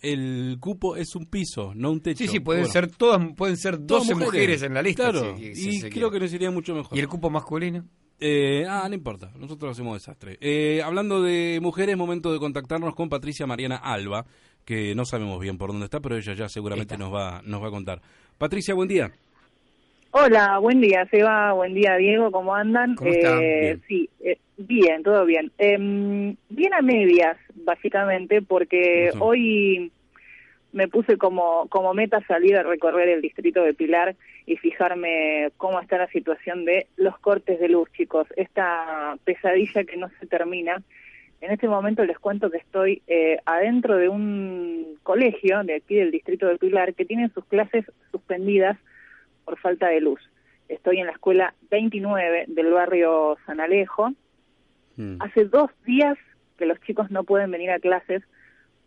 El 0.00 0.56
cupo 0.60 0.96
es 0.96 1.14
un 1.14 1.26
piso, 1.26 1.72
no 1.74 1.90
un 1.90 2.00
techo. 2.00 2.16
Sí, 2.16 2.26
sí, 2.26 2.40
pueden 2.40 2.62
Bueno, 2.62 2.72
ser 2.72 2.88
todas, 2.96 3.20
pueden 3.36 3.58
ser 3.58 3.76
12 3.84 4.12
todas 4.14 4.26
mujeres. 4.26 4.62
en 4.62 4.72
la 4.72 4.80
lista. 4.80 5.10
Claro, 5.10 5.36
si- 5.36 5.54
si 5.54 5.86
y 5.86 5.90
creo 5.90 6.10
que 6.10 6.18
nos 6.20 6.32
iría 6.32 6.50
mucho 6.50 6.74
mejor. 6.74 6.96
¿Y 6.96 7.02
el 7.02 7.06
cupo 7.08 7.28
masculino? 7.28 7.84
Eh, 8.18 8.64
ah, 8.66 8.86
no 8.88 8.94
importa, 8.94 9.30
nosotros 9.36 9.72
hacemos 9.72 9.92
desastre. 9.98 10.38
Eh, 10.40 10.80
hablando 10.82 11.20
de 11.22 11.58
mujeres, 11.60 11.98
momento 11.98 12.32
de 12.32 12.38
contactarnos 12.38 12.94
con 12.94 13.10
Patricia 13.10 13.46
Mariana 13.46 13.76
Alba, 13.76 14.24
que 14.64 14.94
no 14.94 15.04
sabemos 15.04 15.38
bien 15.38 15.58
por 15.58 15.68
dónde 15.68 15.84
está, 15.84 16.00
pero 16.00 16.16
ella 16.16 16.32
ya 16.32 16.48
seguramente 16.48 16.94
Está. 16.94 17.04
nos 17.04 17.12
va, 17.12 17.42
nos 17.44 17.62
va 17.62 17.68
a 17.68 17.70
contar. 17.70 18.00
Patricia, 18.38 18.72
buen 18.72 18.88
día. 18.88 19.12
Hola, 20.12 20.58
buen 20.60 20.80
día, 20.80 21.06
Seba, 21.10 21.52
buen 21.52 21.74
día, 21.74 21.96
Diego, 21.96 22.30
¿cómo 22.32 22.54
andan? 22.54 22.96
Bien. 23.02 23.82
Sí, 23.86 24.08
eh, 24.20 24.38
bien, 24.56 25.02
todo 25.02 25.26
bien. 25.26 25.52
Em, 25.58 26.36
bien 26.48 26.72
a 26.72 26.80
medias, 26.80 27.36
básicamente, 27.64 28.42
porque 28.42 29.10
hoy 29.18 29.90
me 30.74 30.88
puse 30.88 31.16
como, 31.16 31.68
como 31.68 31.94
meta 31.94 32.20
salir 32.26 32.56
a 32.56 32.64
recorrer 32.64 33.08
el 33.08 33.22
distrito 33.22 33.62
de 33.62 33.74
Pilar 33.74 34.16
y 34.44 34.56
fijarme 34.56 35.52
cómo 35.56 35.80
está 35.80 35.98
la 35.98 36.08
situación 36.08 36.64
de 36.64 36.88
los 36.96 37.16
cortes 37.18 37.60
de 37.60 37.68
luz, 37.68 37.88
chicos. 37.92 38.26
Esta 38.36 39.16
pesadilla 39.24 39.84
que 39.84 39.96
no 39.96 40.10
se 40.18 40.26
termina. 40.26 40.82
En 41.40 41.52
este 41.52 41.68
momento 41.68 42.04
les 42.04 42.18
cuento 42.18 42.50
que 42.50 42.56
estoy 42.56 43.02
eh, 43.06 43.38
adentro 43.44 43.96
de 43.96 44.08
un 44.08 44.98
colegio 45.04 45.62
de 45.62 45.76
aquí 45.76 45.94
del 45.94 46.10
distrito 46.10 46.48
de 46.48 46.58
Pilar 46.58 46.94
que 46.94 47.04
tiene 47.04 47.28
sus 47.28 47.44
clases 47.44 47.84
suspendidas 48.10 48.76
por 49.44 49.56
falta 49.58 49.86
de 49.88 50.00
luz. 50.00 50.20
Estoy 50.68 50.98
en 50.98 51.06
la 51.06 51.12
escuela 51.12 51.54
29 51.70 52.46
del 52.48 52.72
barrio 52.72 53.36
San 53.46 53.60
Alejo. 53.60 54.10
Mm. 54.96 55.18
Hace 55.20 55.44
dos 55.44 55.70
días 55.86 56.18
que 56.58 56.66
los 56.66 56.80
chicos 56.82 57.10
no 57.10 57.24
pueden 57.24 57.50
venir 57.50 57.70
a 57.70 57.78
clases 57.78 58.22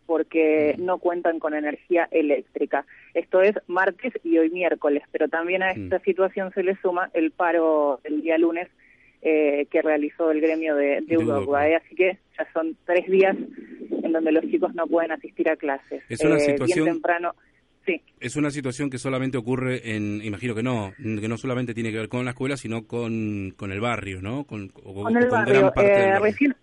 porque 0.06 0.74
no 0.78 0.98
cuentan 0.98 1.38
con 1.38 1.52
energía 1.54 2.08
eléctrica. 2.10 2.86
Esto 3.12 3.42
es 3.42 3.54
martes 3.66 4.14
y 4.24 4.38
hoy 4.38 4.48
miércoles, 4.50 5.02
pero 5.12 5.28
también 5.28 5.62
a 5.62 5.72
esta 5.72 5.98
Mm. 5.98 6.02
situación 6.02 6.50
se 6.54 6.62
le 6.62 6.76
suma 6.76 7.10
el 7.12 7.30
paro 7.30 8.00
el 8.04 8.22
día 8.22 8.38
lunes 8.38 8.68
eh, 9.20 9.66
que 9.70 9.82
realizó 9.82 10.30
el 10.30 10.40
gremio 10.40 10.76
de, 10.76 11.00
de 11.02 11.14
eh, 11.16 11.76
Así 11.76 11.94
que 11.96 12.18
ya 12.38 12.46
son 12.54 12.76
tres 12.86 13.06
días 13.10 13.36
en 14.04 14.12
donde 14.12 14.30
los 14.32 14.44
chicos 14.46 14.74
no 14.74 14.86
pueden 14.86 15.10
asistir 15.12 15.50
a 15.50 15.56
clases. 15.56 16.02
Es 16.08 16.20
una 16.24 16.36
Eh, 16.36 16.40
situación- 16.40 16.84
Bien 16.84 16.94
temprano, 16.96 17.34
sí. 17.84 18.00
Es 18.20 18.36
una 18.36 18.50
situación 18.50 18.88
que 18.90 18.96
solamente 18.98 19.36
ocurre 19.36 19.94
en, 19.94 20.22
imagino 20.22 20.54
que 20.54 20.62
no, 20.62 20.92
que 20.96 21.28
no 21.28 21.36
solamente 21.36 21.74
tiene 21.74 21.90
que 21.90 21.98
ver 21.98 22.08
con 22.08 22.24
la 22.24 22.30
escuela, 22.30 22.56
sino 22.56 22.86
con, 22.86 23.52
con 23.56 23.72
el 23.72 23.80
barrio, 23.80 24.22
¿no? 24.22 24.44
Con, 24.44 24.70
o- 24.84 25.02
con 25.02 25.16
o 25.16 25.18
el 25.18 25.28
con 25.28 25.38
barrio. 25.40 25.60
gran 25.60 25.72
parte 25.74 25.92
Eh, 25.92 25.96
del 25.98 26.10
barrio. 26.12 26.24
recién, 26.24 26.56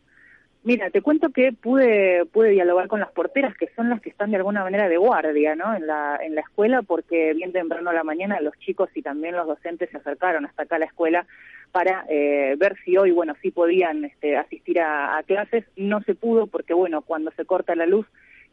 mira, 0.66 0.89
te 0.89 1.02
cuento 1.02 1.30
que 1.30 1.53
pude 1.53 2.25
pude 2.25 2.49
dialogar 2.49 2.89
con 2.89 2.99
las 2.99 3.11
porteras, 3.11 3.55
que 3.55 3.69
son 3.75 3.89
las 3.89 4.02
que 4.02 4.09
están 4.09 4.31
de 4.31 4.38
alguna 4.38 4.63
manera 4.63 4.89
de 4.89 4.97
guardia, 4.97 5.55
¿no? 5.55 5.73
En 5.73 5.88
la 5.88 6.19
en 6.22 6.35
la 6.35 6.41
escuela, 6.41 6.81
porque 6.81 7.33
bien 7.33 7.53
temprano 7.53 7.91
a 7.91 7.94
la 7.94 8.03
mañana 8.03 8.41
los 8.41 8.57
chicos 8.59 8.89
y 8.95 9.02
también 9.02 9.35
los 9.35 9.47
docentes 9.47 9.89
se 9.89 9.97
acercaron 9.97 10.45
hasta 10.45 10.63
acá 10.63 10.75
a 10.75 10.80
la 10.80 10.85
escuela 10.85 11.25
para 11.72 12.05
eh, 12.09 12.55
ver 12.57 12.75
si 12.83 12.97
hoy, 12.97 13.11
bueno, 13.11 13.33
sí 13.41 13.52
podían 13.52 14.05
este, 14.05 14.38
asistir 14.38 14.80
a, 14.80 15.17
a 15.17 15.23
clases. 15.23 15.66
No 15.75 16.02
se 16.02 16.16
pudo 16.16 16.47
porque, 16.47 16.73
bueno, 16.73 17.02
cuando 17.02 17.31
se 17.31 17.45
corta 17.45 17.75
la 17.75 17.85
luz 17.85 18.07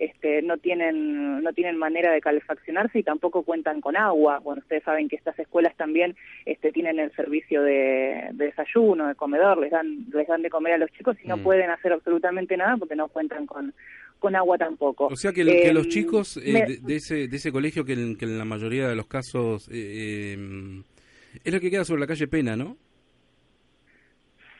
este, 0.04 0.42
no 0.42 0.56
tienen 0.58 1.42
no 1.42 1.52
tienen 1.52 1.76
manera 1.76 2.12
de 2.12 2.20
calefaccionarse 2.20 2.98
y 2.98 3.02
tampoco 3.02 3.42
cuentan 3.42 3.80
con 3.80 3.96
agua. 3.96 4.38
Bueno, 4.40 4.60
ustedes 4.62 4.82
saben 4.84 5.08
que 5.08 5.16
estas 5.16 5.38
escuelas 5.38 5.76
también 5.76 6.16
este, 6.44 6.72
tienen 6.72 6.98
el 6.98 7.10
servicio 7.12 7.62
de, 7.62 8.28
de 8.32 8.44
desayuno, 8.46 9.08
de 9.08 9.14
comedor, 9.14 9.58
les 9.58 9.70
dan 9.70 10.06
les 10.12 10.26
dan 10.26 10.42
de 10.42 10.50
comer 10.50 10.72
a 10.74 10.78
los 10.78 10.90
chicos 10.92 11.16
y 11.22 11.28
no 11.28 11.36
Mm. 11.36 11.42
pueden 11.42 11.70
hacer 11.70 11.92
absolutamente 11.92 12.56
nada 12.56 12.76
porque 12.76 12.96
no 12.96 13.08
cuentan 13.08 13.46
con 13.46 13.72
con 14.18 14.36
agua 14.36 14.56
tampoco. 14.56 15.06
O 15.06 15.16
sea 15.16 15.32
que, 15.32 15.42
los 15.72 15.88
chicos 15.88 16.36
eh, 16.36 16.52
me- 16.52 16.66
de, 16.66 16.76
de 16.80 16.94
ese, 16.96 17.26
de 17.26 17.36
ese 17.36 17.50
colegio, 17.50 17.84
que 17.84 17.94
en, 17.94 18.16
que 18.16 18.24
en 18.24 18.38
la 18.38 18.44
mayoría 18.44 18.86
de 18.88 18.94
los 18.94 19.06
casos 19.08 19.68
eh, 19.68 20.36
eh, 20.36 20.82
es 21.42 21.52
lo 21.52 21.58
que 21.60 21.70
queda 21.70 21.84
sobre 21.84 22.02
la 22.02 22.06
calle 22.06 22.28
Pena, 22.28 22.54
¿no? 22.56 22.76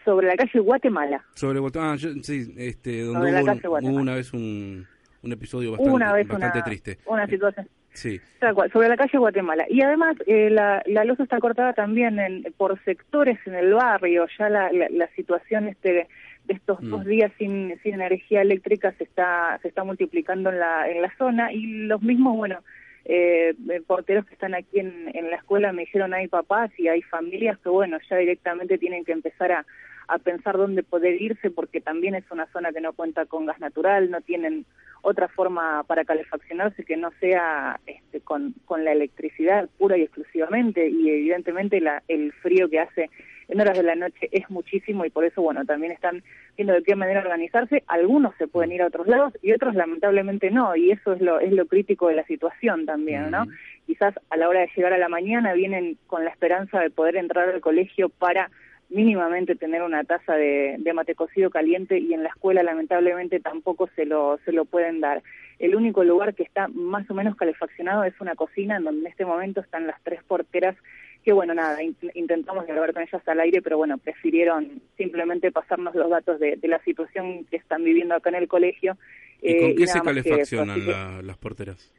sobre 0.05 0.27
la 0.27 0.35
calle 0.35 0.59
Guatemala. 0.59 1.25
Sobre 1.35 1.61
Bot- 1.61 1.77
ah, 1.79 1.97
sí, 1.97 2.53
este, 2.57 3.03
donde 3.03 3.31
Guatemala. 3.31 3.89
hubo 3.89 4.01
una 4.01 4.15
vez 4.17 4.33
un, 4.33 4.87
un 5.23 5.33
episodio 5.33 5.73
bastante, 5.73 5.93
una 5.95 6.13
vez 6.13 6.27
bastante 6.27 6.59
una, 6.59 6.65
triste. 6.65 6.99
una 7.07 7.27
situación. 7.27 7.69
Sí. 7.95 8.21
Tal 8.39 8.55
cual, 8.55 8.73
sobre 8.73 8.89
la 8.89 8.97
calle 8.97 9.19
Guatemala. 9.19 9.67
Y 9.69 9.83
además, 9.83 10.17
eh, 10.27 10.49
la, 10.51 10.83
la 10.87 11.05
luz 11.05 11.21
está 11.21 11.39
cortada 11.41 11.75
también 11.75 12.19
en, 12.19 12.43
por 12.57 12.83
sectores 12.85 13.39
en 13.47 13.55
el 13.55 13.75
barrio. 13.75 14.27
Ya 14.39 14.49
la, 14.49 14.73
la, 14.73 14.89
la 14.91 15.09
situación 15.09 15.69
este 15.69 15.93
de 15.93 16.09
estos 16.49 16.81
Mm. 16.83 16.91
dos 16.91 17.05
días 17.05 17.31
sin, 17.39 17.79
sin 17.83 17.95
energía 17.95 18.43
eléctrica 18.43 18.93
se 18.99 19.05
está 19.05 19.59
se 19.63 19.69
está 19.69 19.85
multiplicando 19.85 20.51
en 20.51 20.59
la 20.59 20.91
en 20.91 21.01
la 21.01 21.15
zona 21.17 21.53
y 21.53 21.67
los 21.87 22.03
mismos, 22.03 22.37
bueno, 22.37 22.59
eh, 23.05 23.55
porteros 23.87 24.27
que 24.27 24.35
están 24.35 24.55
aquí 24.55 24.81
en, 24.81 25.11
en 25.15 25.31
la 25.31 25.37
escuela 25.37 25.73
me 25.73 25.83
dijeron 25.83 26.15
hay 26.15 26.29
papás 26.29 26.71
y 26.79 26.89
hay 26.89 27.03
familias 27.03 27.59
que, 27.59 27.69
bueno, 27.69 27.99
ya 28.09 28.17
directamente 28.17 28.79
tienen 28.79 29.05
que 29.05 29.13
empezar 29.13 29.53
a, 29.53 29.67
a 30.09 30.19
pensar 30.19 30.57
dónde 30.57 30.83
poder 30.83 31.21
irse 31.21 31.51
porque 31.51 31.81
también 31.81 32.15
es 32.15 32.25
una 32.31 32.47
zona 32.47 32.73
que 32.73 32.81
no 32.81 32.93
cuenta 32.93 33.27
con 33.27 33.47
gas 33.47 33.61
natural, 33.61 34.11
no 34.11 34.21
tienen 34.21 34.67
otra 35.03 35.29
forma 35.29 35.83
para 35.85 36.05
calefaccionarse 36.05 36.85
que 36.85 36.97
no 36.97 37.11
sea 37.21 37.81
este, 37.87 38.21
con, 38.21 38.55
con 38.65 38.85
la 38.85 38.93
electricidad 38.93 39.69
pura 39.79 39.97
y 39.97 40.03
exclusivamente 40.03 40.89
y 40.89 41.11
evidentemente 41.11 41.81
la, 41.81 42.03
el 42.09 42.33
frío 42.33 42.69
que 42.69 42.81
hace 42.81 43.11
en 43.49 43.61
horas 43.61 43.77
de 43.77 43.83
la 43.83 43.97
noche 43.97 44.29
es 44.31 44.49
muchísimo 44.49 45.05
y 45.05 45.11
por 45.11 45.25
eso 45.25 45.43
bueno 45.43 45.65
también 45.65 45.93
están 45.93 46.23
viendo 46.57 46.73
de 46.73 46.83
qué 46.83 46.95
manera 46.95 47.21
organizarse. 47.21 47.83
Algunos 47.87 48.35
se 48.37 48.47
pueden 48.47 48.73
ir 48.73 48.83
a 48.83 48.87
otros 48.87 49.07
lados 49.07 49.35
y 49.43 49.53
otros 49.53 49.75
lamentablemente 49.75 50.51
no 50.51 50.75
y 50.77 50.93
eso 50.93 51.13
es 51.13 51.21
lo 51.21 51.41
es 51.41 51.53
lo 51.53 51.67
crítico 51.67 52.09
de 52.09 52.15
la 52.15 52.25
situación 52.25 52.87
también 52.87 53.31
no 53.31 53.47
quizás 53.87 54.15
a 54.31 54.37
la 54.37 54.49
hora 54.49 54.61
de 54.61 54.71
llegar 54.75 54.93
a 54.93 54.99
la 54.99 55.09
mañana 55.09 55.53
vienen 55.53 55.99
con 56.07 56.25
la 56.25 56.31
esperanza 56.31 56.81
de 56.81 56.91
poder 56.91 57.17
entrar 57.17 57.49
al 57.49 57.61
colegio 57.61 58.09
para 58.09 58.51
mínimamente 58.95 59.55
tener 59.57 59.83
una 59.83 60.05
taza 60.05 60.35
de, 60.35 60.77
de 60.79 60.93
mate 60.93 61.15
cocido 61.15 61.51
caliente 61.51 61.99
y 61.99 62.15
en 62.15 62.23
la 62.23 62.29
escuela 62.29 62.63
lamentablemente 62.63 63.41
tampoco 63.41 63.89
se 63.97 64.05
lo, 64.07 64.39
se 64.45 64.53
lo 64.53 64.65
pueden 64.65 65.01
dar. 65.01 65.23
El 65.59 65.75
único 65.77 66.03
lugar 66.05 66.35
que 66.35 66.43
está 66.43 66.69
más 66.69 67.09
o 67.11 67.15
menos 67.15 67.37
calefaccionado 67.37 68.05
es 68.05 68.15
una 68.21 68.35
cocina 68.35 68.77
en 68.77 68.85
donde 68.85 69.01
en 69.03 69.07
este 69.07 69.25
momento 69.25 69.61
están 69.61 69.87
las 69.87 70.01
tres 70.03 70.23
porteras 70.25 70.77
que 71.25 71.33
bueno, 71.33 71.55
nada, 71.55 71.81
in- 71.83 71.95
intentamos 72.15 72.67
dialogar 72.67 72.93
con 72.93 73.03
ellas 73.03 73.23
al 73.29 73.39
aire, 73.39 73.63
pero 73.63 73.77
bueno, 73.77 73.97
prefirieron 73.97 74.83
simplemente 74.97 75.53
pasarnos 75.53 75.95
los 75.95 76.11
datos 76.11 76.41
de, 76.41 76.57
de 76.57 76.67
la 76.69 76.81
situación 76.83 77.45
que 77.45 77.57
están 77.59 77.85
viviendo 77.85 78.17
acá 78.17 78.31
en 78.31 78.35
el 78.37 78.49
colegio. 78.49 78.97
¿Y 79.41 79.53
eh, 79.53 79.61
con 79.61 79.69
qué 79.77 79.85
nada 79.85 79.93
se 79.93 79.99
eso. 79.99 80.05
calefaccionan 80.05 80.87
la- 80.87 81.23
las 81.23 81.37
porteras? 81.39 81.93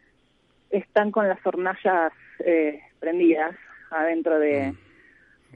están 0.71 1.11
con 1.11 1.27
las 1.29 1.39
hornallas 1.45 2.11
eh, 2.39 2.81
prendidas 2.99 3.55
adentro 3.91 4.39
de 4.39 4.73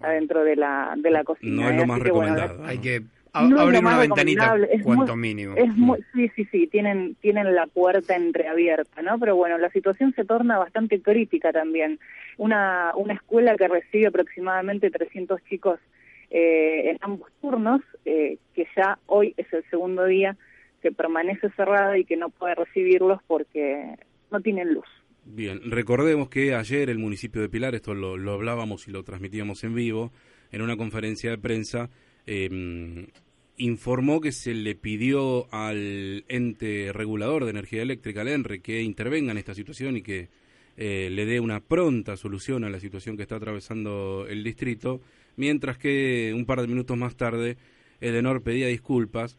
adentro 0.01 0.43
de 0.43 0.55
la 0.55 0.93
de 0.97 1.09
la 1.11 1.23
cocina. 1.23 1.63
No 1.63 1.69
es 1.69 1.73
¿eh? 1.75 1.77
lo 1.77 1.85
más 1.87 2.01
que, 2.01 2.11
bueno, 2.11 2.33
recomendado. 2.35 2.65
Hay 2.67 2.77
¿no? 2.77 2.81
que 2.83 3.01
a- 3.33 3.43
no 3.47 3.59
abrir 3.59 3.79
una 3.81 3.97
ventanita, 3.99 4.55
cuanto 4.83 5.15
muy- 5.15 5.21
mínimo. 5.29 5.55
Es 5.55 5.75
muy, 5.75 5.99
sí, 6.13 6.29
sí, 6.35 6.45
sí, 6.51 6.67
tienen 6.67 7.15
tienen 7.21 7.53
la 7.55 7.67
puerta 7.67 8.15
entreabierta, 8.15 9.01
¿no? 9.01 9.19
Pero 9.19 9.35
bueno, 9.35 9.57
la 9.57 9.69
situación 9.69 10.13
se 10.15 10.25
torna 10.25 10.57
bastante 10.57 11.01
crítica 11.01 11.51
también. 11.51 11.99
Una 12.37 12.91
una 12.95 13.13
escuela 13.13 13.55
que 13.55 13.67
recibe 13.67 14.07
aproximadamente 14.07 14.89
300 14.89 15.43
chicos 15.45 15.79
eh, 16.29 16.89
en 16.91 16.97
ambos 17.01 17.29
turnos, 17.41 17.81
eh, 18.05 18.37
que 18.53 18.67
ya 18.75 18.97
hoy 19.05 19.33
es 19.37 19.51
el 19.53 19.63
segundo 19.69 20.05
día 20.05 20.35
que 20.81 20.91
permanece 20.91 21.49
cerrada 21.51 21.97
y 21.97 22.05
que 22.05 22.17
no 22.17 22.29
puede 22.29 22.53
recibirlos 22.55 23.21
porque 23.27 23.95
no 24.31 24.41
tienen 24.41 24.73
luz. 24.73 24.85
Bien, 25.29 25.59
recordemos 25.69 26.29
que 26.29 26.55
ayer 26.55 26.89
el 26.89 26.99
municipio 26.99 27.41
de 27.41 27.49
Pilar, 27.49 27.75
esto 27.75 27.93
lo, 27.93 28.31
hablábamos 28.31 28.87
y 28.87 28.91
lo 28.91 29.03
transmitíamos 29.03 29.63
en 29.65 29.75
vivo, 29.75 30.13
en 30.51 30.61
una 30.61 30.77
conferencia 30.77 31.29
de 31.29 31.37
prensa, 31.37 31.89
eh, 32.25 33.07
informó 33.57 34.21
que 34.21 34.31
se 34.31 34.53
le 34.53 34.75
pidió 34.75 35.53
al 35.53 36.23
ente 36.29 36.93
regulador 36.93 37.43
de 37.43 37.51
energía 37.51 37.81
eléctrica, 37.81 38.21
al 38.21 38.29
ENRE, 38.29 38.61
que 38.61 38.81
intervenga 38.81 39.33
en 39.33 39.37
esta 39.37 39.53
situación 39.53 39.97
y 39.97 40.01
que 40.01 40.29
eh, 40.77 41.09
le 41.11 41.25
dé 41.25 41.41
una 41.41 41.59
pronta 41.59 42.15
solución 42.15 42.63
a 42.63 42.69
la 42.69 42.79
situación 42.79 43.17
que 43.17 43.23
está 43.23 43.35
atravesando 43.35 44.25
el 44.29 44.45
distrito, 44.45 45.01
mientras 45.35 45.77
que 45.77 46.33
un 46.33 46.45
par 46.45 46.61
de 46.61 46.67
minutos 46.67 46.97
más 46.97 47.17
tarde 47.17 47.57
Edenor 47.99 48.43
pedía 48.43 48.67
disculpas 48.67 49.37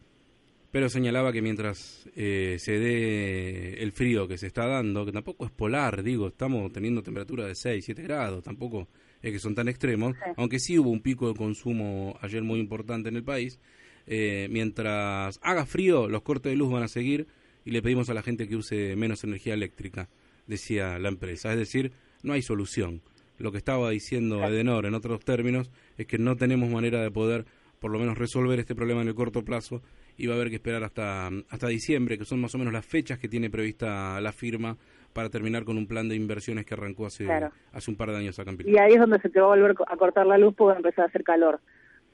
pero 0.71 0.89
señalaba 0.89 1.31
que 1.33 1.41
mientras 1.41 2.07
eh, 2.15 2.57
se 2.59 2.79
dé 2.79 3.81
el 3.81 3.91
frío 3.91 4.27
que 4.27 4.37
se 4.37 4.47
está 4.47 4.67
dando, 4.67 5.05
que 5.05 5.11
tampoco 5.11 5.45
es 5.45 5.51
polar, 5.51 6.03
digo, 6.03 6.27
estamos 6.27 6.71
teniendo 6.71 7.01
temperatura 7.01 7.45
de 7.47 7.55
6, 7.55 7.83
7 7.83 8.03
grados, 8.03 8.43
tampoco 8.43 8.87
es 9.21 9.31
que 9.31 9.39
son 9.39 9.55
tan 9.55 9.67
extremos, 9.67 10.13
Sí. 10.15 10.31
aunque 10.37 10.59
sí 10.59 10.77
hubo 10.79 10.89
un 10.91 11.01
pico 11.01 11.27
de 11.27 11.35
consumo 11.35 12.17
ayer 12.21 12.43
muy 12.43 12.59
importante 12.59 13.09
en 13.09 13.15
el 13.15 13.23
país, 13.23 13.59
eh, 14.07 14.47
mientras 14.51 15.39
haga 15.41 15.65
frío, 15.65 16.07
los 16.07 16.21
cortes 16.21 16.51
de 16.51 16.55
luz 16.55 16.71
van 16.71 16.83
a 16.83 16.87
seguir 16.87 17.27
y 17.65 17.71
le 17.71 17.81
pedimos 17.81 18.09
a 18.09 18.13
la 18.13 18.21
gente 18.23 18.47
que 18.47 18.55
use 18.55 18.95
menos 18.95 19.23
energía 19.23 19.53
eléctrica, 19.53 20.09
decía 20.47 20.97
la 20.99 21.09
empresa, 21.09 21.51
es 21.51 21.59
decir, 21.59 21.91
no 22.23 22.33
hay 22.33 22.41
solución. 22.41 23.01
Lo 23.37 23.51
que 23.51 23.57
estaba 23.57 23.89
diciendo 23.91 24.43
Edenor 24.43 24.85
en 24.85 24.93
otros 24.95 25.21
términos 25.23 25.71
es 25.97 26.05
que 26.07 26.17
no 26.17 26.35
tenemos 26.35 26.69
manera 26.69 27.01
de 27.01 27.09
poder 27.11 27.45
por 27.79 27.91
lo 27.91 27.99
menos 27.99 28.17
resolver 28.17 28.59
este 28.59 28.75
problema 28.75 29.01
en 29.01 29.07
el 29.07 29.15
corto 29.15 29.43
plazo 29.45 29.81
y 30.19 30.27
va 30.27 30.33
a 30.33 30.35
haber 30.37 30.49
que 30.49 30.55
esperar 30.55 30.83
hasta, 30.83 31.27
hasta 31.49 31.67
diciembre, 31.67 32.17
que 32.17 32.25
son 32.25 32.39
más 32.41 32.53
o 32.53 32.57
menos 32.59 32.73
las 32.73 32.85
fechas 32.85 33.17
que 33.17 33.27
tiene 33.27 33.49
prevista 33.49 34.19
la 34.21 34.31
firma 34.31 34.77
para 35.13 35.29
terminar 35.29 35.63
con 35.63 35.77
un 35.77 35.87
plan 35.87 36.07
de 36.07 36.15
inversiones 36.15 36.65
que 36.65 36.73
arrancó 36.75 37.07
hace, 37.07 37.23
Claro. 37.25 37.51
hace 37.71 37.89
un 37.89 37.97
par 37.97 38.11
de 38.11 38.17
años 38.17 38.37
acá 38.37 38.51
en 38.51 38.57
Pilar. 38.57 38.73
Y 38.73 38.77
ahí 38.77 38.93
es 38.93 38.99
donde 38.99 39.19
se 39.19 39.29
te 39.29 39.39
va 39.39 39.47
a 39.47 39.49
volver 39.57 39.75
a 39.87 39.97
cortar 39.97 40.27
la 40.27 40.37
luz 40.37 40.53
porque 40.55 40.69
va 40.71 40.73
a 40.73 40.77
empezar 40.77 41.05
a 41.05 41.07
hacer 41.07 41.23
calor. 41.23 41.59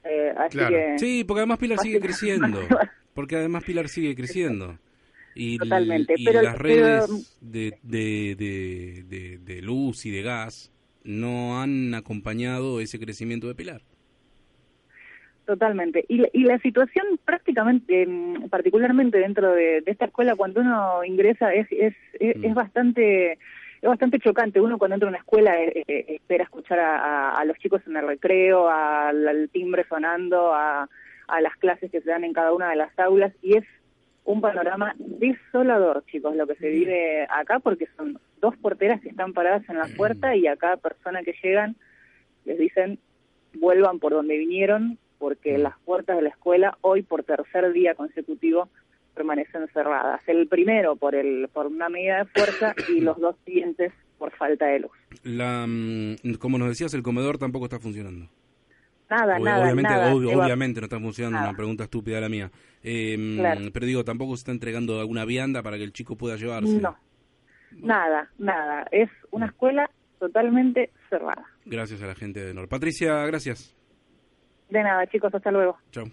Eh, 0.04 0.32
así 0.38 0.56
Claro. 0.56 0.74
que 0.76 0.98
Sí, 0.98 1.24
porque 1.24 1.40
además 1.40 1.58
Pilar 1.58 1.78
sigue 1.80 2.00
creciendo. 2.00 2.60
Porque 3.14 3.36
además 3.36 3.64
Pilar 3.64 3.88
sigue 3.88 4.14
creciendo. 4.14 4.78
Y, 5.34 5.58
Totalmente, 5.58 6.14
y 6.16 6.24
pero- 6.24 6.42
las 6.42 6.56
pero- 6.56 6.62
redes 7.08 7.38
de, 7.40 7.78
de, 7.82 8.34
de, 8.38 9.04
de- 9.08 9.38
de 9.38 9.62
luz 9.62 10.04
y 10.06 10.10
de 10.10 10.22
gas 10.22 10.70
no 11.02 11.60
han 11.60 11.94
acompañado 11.94 12.80
ese 12.80 12.98
crecimiento 13.00 13.46
de 13.48 13.54
Pilar. 13.54 13.82
Totalmente. 15.46 16.04
Y, 16.08 16.18
la- 16.18 16.28
y 16.32 16.42
la 16.44 16.58
situación 16.58 17.06
prácticamente, 17.24 18.02
em, 18.02 18.48
particularmente 18.48 19.18
dentro 19.18 19.52
de, 19.52 19.80
de 19.80 19.90
esta 19.92 20.06
escuela, 20.06 20.34
cuando 20.34 20.60
uno 20.60 21.04
ingresa 21.04 21.54
es, 21.54 21.66
es, 21.70 21.94
es, 22.18 22.36
Mm. 22.36 22.44
es 22.44 22.54
bastante 22.54 23.32
es 23.82 23.88
bastante 23.88 24.18
chocante. 24.18 24.60
Uno 24.60 24.78
cuando 24.78 24.94
entra 24.94 25.06
a 25.08 25.10
una 25.10 25.18
escuela 25.18 25.62
eh, 25.62 25.84
eh, 25.86 26.04
espera 26.08 26.44
escuchar 26.44 26.80
a, 26.80 26.96
a- 26.98 27.30
a 27.40 27.44
los 27.44 27.56
chicos 27.58 27.82
en 27.86 27.96
el 27.96 28.06
recreo, 28.06 28.68
al, 28.68 29.28
al 29.28 29.48
timbre 29.50 29.84
sonando, 29.88 30.52
a, 30.52 30.88
a 31.28 31.40
las 31.40 31.54
clases 31.56 31.90
que 31.92 32.00
se 32.00 32.10
dan 32.10 32.24
en 32.24 32.32
cada 32.32 32.52
una 32.52 32.70
de 32.70 32.76
las 32.76 32.98
aulas 32.98 33.32
y 33.42 33.56
es 33.56 33.64
un 34.24 34.40
panorama 34.40 34.94
desolador, 34.98 36.04
chicos, 36.10 36.34
lo 36.34 36.46
que 36.48 36.56
se 36.56 36.68
vive 36.70 37.26
acá 37.30 37.60
porque 37.60 37.86
son 37.96 38.18
dos 38.40 38.56
porteras 38.56 39.00
que 39.00 39.10
están 39.10 39.32
paradas 39.32 39.62
en 39.68 39.78
la 39.78 39.86
puerta 39.96 40.34
y 40.34 40.48
a 40.48 40.56
cada 40.56 40.78
persona 40.78 41.22
que 41.22 41.34
llegan 41.40 41.76
les 42.44 42.58
dicen 42.58 42.98
vuelvan 43.54 44.00
por 44.00 44.12
donde 44.12 44.36
vinieron 44.36 44.98
porque 45.18 45.58
las 45.58 45.78
puertas 45.84 46.16
de 46.16 46.22
la 46.22 46.28
escuela 46.30 46.76
hoy 46.82 47.02
por 47.02 47.24
tercer 47.24 47.72
día 47.72 47.94
consecutivo 47.94 48.68
permanecen 49.14 49.66
cerradas. 49.72 50.20
El 50.26 50.46
primero 50.46 50.96
por 50.96 51.14
el 51.14 51.48
por 51.52 51.66
una 51.66 51.88
medida 51.88 52.18
de 52.18 52.24
fuerza 52.26 52.74
y 52.88 53.00
los 53.00 53.18
dos 53.18 53.36
siguientes 53.44 53.92
por 54.18 54.30
falta 54.32 54.66
de 54.66 54.80
luz. 54.80 54.92
La, 55.24 55.66
mm, 55.66 56.34
como 56.38 56.58
nos 56.58 56.68
decías, 56.68 56.92
el 56.94 57.02
comedor 57.02 57.38
tampoco 57.38 57.66
está 57.66 57.78
funcionando. 57.78 58.26
Nada, 59.08 59.38
Ob- 59.38 59.44
nada, 59.44 59.62
obviamente, 59.64 59.90
nada. 59.90 60.14
obviamente 60.14 60.80
no 60.80 60.86
está 60.86 60.98
funcionando, 60.98 61.38
Nada. 61.38 61.50
una 61.50 61.56
pregunta 61.56 61.84
estúpida 61.84 62.20
la 62.20 62.28
mía. 62.28 62.50
Eh, 62.82 63.36
Claro. 63.38 63.60
Pero 63.72 63.86
digo, 63.86 64.04
tampoco 64.04 64.34
se 64.36 64.40
está 64.40 64.52
entregando 64.52 64.98
alguna 64.98 65.24
vianda 65.24 65.62
para 65.62 65.76
que 65.76 65.84
el 65.84 65.92
chico 65.92 66.16
pueda 66.16 66.36
llevarse. 66.36 66.80
No, 66.80 66.96
nada, 67.72 68.30
nada. 68.38 68.86
Es 68.90 69.08
una 69.30 69.46
escuela 69.46 69.88
totalmente 70.18 70.90
cerrada. 71.08 71.44
Gracias 71.66 72.02
a 72.02 72.06
la 72.06 72.14
gente 72.16 72.40
de 72.44 72.52
Nor. 72.54 72.68
Patricia, 72.68 73.24
gracias. 73.26 73.76
De 74.68 74.82
nada, 74.82 75.06
chicos, 75.06 75.34
hasta 75.34 75.50
luego. 75.50 75.78
Chao. 75.90 76.06